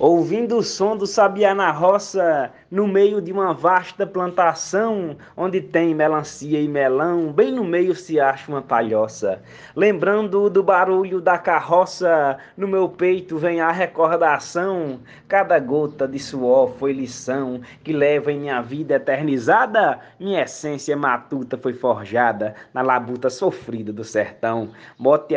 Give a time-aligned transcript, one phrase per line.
[0.00, 5.92] Ouvindo o som do sabiá na roça, no meio de uma vasta plantação, onde tem
[5.92, 9.42] melancia e melão, bem no meio se acha uma palhoça.
[9.74, 15.00] Lembrando do barulho da carroça, no meu peito vem a recordação.
[15.26, 19.98] Cada gota de suor foi lição que leva em minha vida eternizada.
[20.20, 24.70] Minha essência matuta foi forjada na labuta sofrida do sertão.
[24.96, 25.34] Mote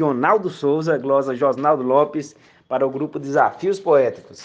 [0.00, 2.34] Ronaldo Souza, glosa Josnaldo Lopes
[2.72, 4.44] para o grupo Desafios Poéticos.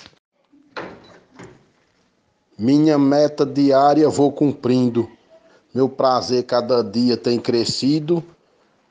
[2.59, 5.09] Minha meta diária vou cumprindo,
[5.73, 8.21] meu prazer cada dia tem crescido.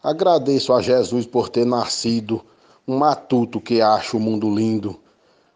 [0.03, 2.43] Agradeço a Jesus por ter nascido,
[2.89, 4.99] um matuto que acha o mundo lindo.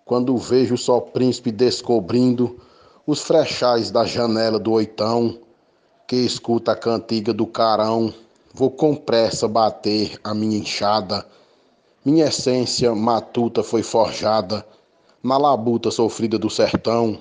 [0.05, 2.61] Quando vejo só príncipe descobrindo
[3.07, 5.39] os frechais da janela do oitão,
[6.07, 8.13] que escuta a cantiga do carão,
[8.53, 11.25] vou com pressa bater a minha enxada
[12.05, 14.67] minha essência matuta foi forjada
[15.23, 17.21] na labuta sofrida do sertão.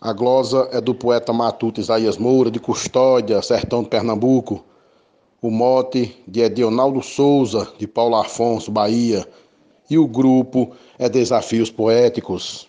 [0.00, 4.64] A glosa é do poeta matuto Isaías Moura, de Custódia, sertão de Pernambuco.
[5.42, 9.28] O mote de Edionaldo Souza, de Paulo Afonso, Bahia.
[9.90, 12.68] E o grupo é Desafios Poéticos.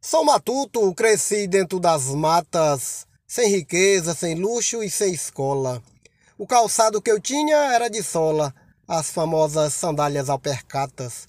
[0.00, 5.80] Sou matuto, cresci dentro das matas, sem riqueza, sem luxo e sem escola.
[6.36, 8.52] O calçado que eu tinha era de sola
[8.88, 11.28] as famosas sandálias alpercatas.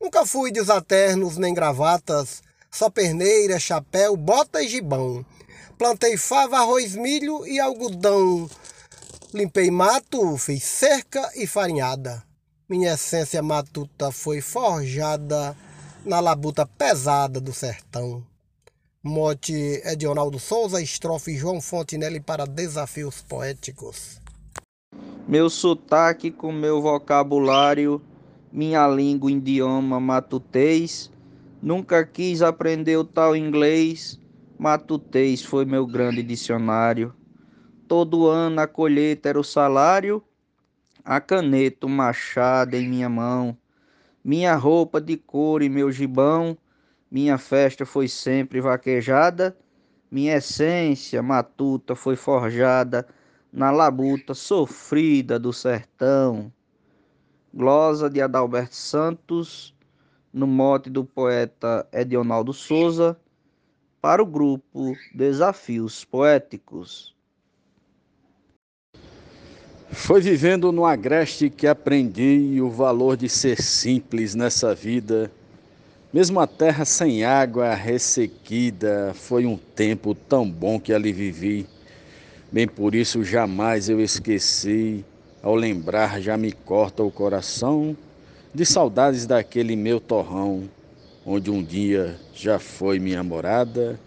[0.00, 5.24] Nunca fui de usar ternos nem gravatas, só perneira, chapéu, bota e gibão.
[5.78, 8.48] Plantei fava, arroz, milho e algodão.
[9.32, 12.22] Limpei mato, fiz cerca e farinhada.
[12.68, 15.56] Minha essência matuta foi forjada
[16.04, 18.24] na labuta pesada do sertão.
[19.02, 24.20] Mote é de Ronaldo Souza, estrofe João Fontenelle para Desafios Poéticos.
[25.28, 28.00] Meu sotaque com meu vocabulário,
[28.52, 31.10] minha língua, idioma matutês.
[31.60, 34.20] Nunca quis aprender o tal inglês,
[34.56, 37.12] matutês foi meu grande dicionário.
[37.88, 40.22] Todo ano a colheita era o salário,
[41.04, 43.58] a caneta, o machado em minha mão.
[44.22, 46.56] Minha roupa de couro e meu gibão,
[47.10, 49.56] minha festa foi sempre vaquejada,
[50.08, 53.04] minha essência matuta foi forjada
[53.56, 56.52] na labuta sofrida do sertão.
[57.54, 59.74] Glosa de Adalberto Santos,
[60.30, 63.18] no mote do poeta Edionaldo Souza,
[63.98, 67.16] para o grupo Desafios Poéticos.
[69.90, 75.32] Foi vivendo no agreste que aprendi o valor de ser simples nessa vida.
[76.12, 81.66] Mesmo a terra sem água, ressequida, foi um tempo tão bom que ali vivi.
[82.50, 85.04] Bem por isso jamais eu esqueci,
[85.42, 87.96] ao lembrar já me corta o coração
[88.54, 90.68] de saudades daquele meu torrão,
[91.26, 93.98] onde um dia já foi minha morada,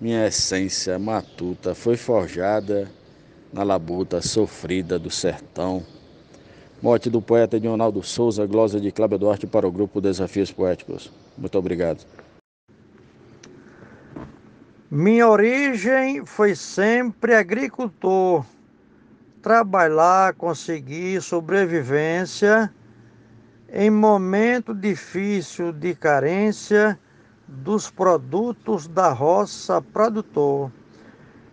[0.00, 2.88] minha essência matuta foi forjada
[3.52, 5.82] na labuta sofrida do sertão.
[6.80, 11.10] Morte do poeta Dionaldo Souza, glosa de Cláudio Duarte para o grupo Desafios Poéticos.
[11.36, 12.04] Muito obrigado.
[14.96, 18.46] Minha origem foi sempre agricultor.
[19.42, 22.72] Trabalhar, conseguir sobrevivência
[23.72, 26.96] em momento difícil de carência
[27.48, 30.70] dos produtos da roça produtor.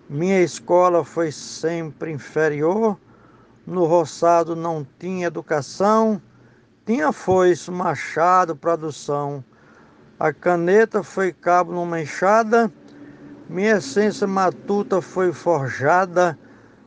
[0.07, 2.95] Minha escola foi sempre inferior,
[3.65, 6.21] no roçado não tinha educação,
[6.85, 9.43] tinha foice, machado, produção.
[10.19, 12.71] A caneta foi cabo numa enxada,
[13.51, 16.39] minha essência matuta foi forjada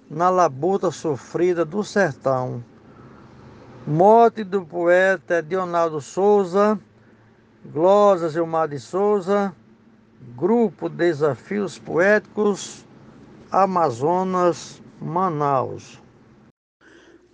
[0.09, 2.65] na labuta sofrida do sertão.
[3.87, 6.81] Morte do poeta Dionaldo Souza,
[7.67, 9.55] Glosa Gilmar de Souza,
[10.35, 12.87] Grupo Desafios Poéticos,
[13.53, 16.01] Amazonas, Manaus.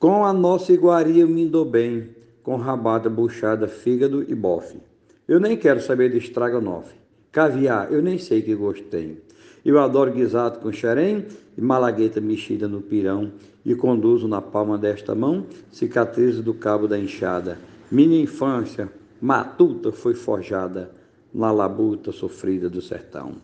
[0.01, 4.83] Com a nossa iguaria me dou bem, com rabada, buchada, fígado e bofe.
[5.29, 7.00] Eu nem quero saber de estragonofe.
[7.33, 9.19] Caviar, eu nem sei que gosto tem.
[9.65, 13.31] Eu adoro guisado com xerém e malagueta mexida no pirão
[13.65, 17.59] e conduzo na palma desta mão cicatrizes do cabo da enxada.
[17.91, 18.91] Minha infância
[19.21, 20.91] matuta foi forjada
[21.33, 23.37] na labuta sofrida do sertão.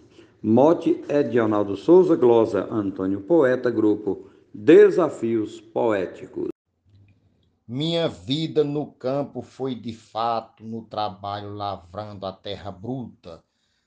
[0.43, 6.49] Mote é de Arnaldo Souza, glosa Antônio Poeta, grupo Desafios Poéticos.
[7.69, 13.43] Minha vida no campo foi de fato no trabalho lavrando a terra bruta,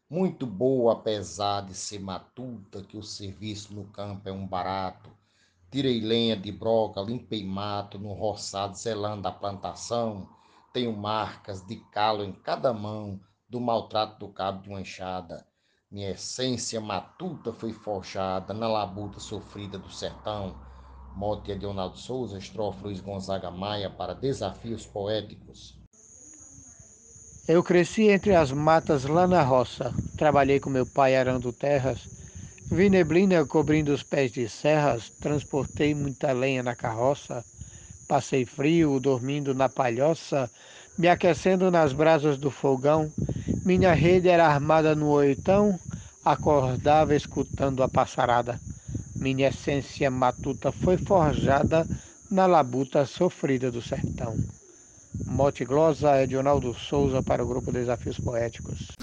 [0.10, 5.12] muito boa apesar de ser matuta, que o serviço no campo é um barato.
[5.70, 10.28] Tirei lenha de broca, limpei mato no roçado, zelando a plantação.
[10.74, 15.46] Tenho marcas de calo em cada mão, do maltrato do cabo de uma enxada.
[15.92, 20.56] Minha essência matuta foi forjada na labuta sofrida do sertão.
[21.16, 25.79] Mote Leonardo Souza, estrofe Luiz Gonzaga Maia para Desafios Poéticos.
[27.50, 29.92] Eu cresci entre as matas lá na roça.
[30.16, 31.98] Trabalhei com meu pai arando terras.
[32.69, 35.10] Vi neblina cobrindo os pés de serras.
[35.19, 37.44] Transportei muita lenha na carroça.
[38.07, 40.48] Passei frio dormindo na palhoça,
[40.96, 43.12] me aquecendo nas brasas do fogão.
[43.66, 45.80] Minha rede era armada no oitão,
[46.24, 48.60] acordava escutando a passarada.
[49.16, 51.84] Minha essência matuta foi forjada
[52.30, 54.38] na labuta sofrida do sertão.
[55.25, 58.99] Mote glosa Edionaldo Souza para o grupo Desafios Poéticos.